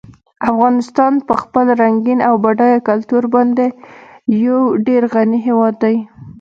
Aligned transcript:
افغانستان 0.51 1.13
په 1.27 1.33
خپل 1.41 1.65
رنګین 1.81 2.19
او 2.27 2.33
بډایه 2.43 2.79
کلتور 2.89 3.23
باندې 3.33 3.65
یو 4.45 4.59
ډېر 4.87 5.03
غني 5.13 5.39
هېواد 5.47 5.75
دی. 5.83 5.97